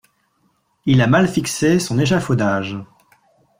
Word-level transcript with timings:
Il 0.87 0.99
a 0.99 1.05
mal 1.05 1.27
fixé 1.27 1.77
son 1.77 1.99
échaufaudage. 1.99 2.75